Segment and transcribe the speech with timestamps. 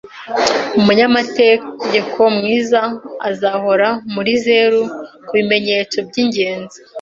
[0.79, 2.81] Umunyamategeko mwiza
[3.29, 4.81] azahora muri zeru
[5.27, 6.77] kubimenyetso byingenzi.